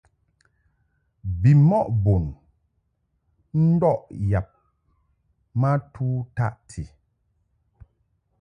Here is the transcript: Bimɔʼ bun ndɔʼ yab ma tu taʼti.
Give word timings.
Bimɔʼ 1.41 1.87
bun 2.03 2.25
ndɔʼ 3.69 3.97
yab 4.29 4.47
ma 5.59 5.71
tu 5.93 6.05
taʼti. 6.35 6.83